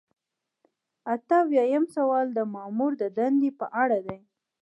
اته 1.13 1.35
اویایم 1.43 1.85
سوال 1.95 2.27
د 2.33 2.39
مامور 2.53 2.91
د 3.01 3.03
دندې 3.17 3.49
په 3.59 3.65
اړه 3.83 3.97
دی. 4.05 4.19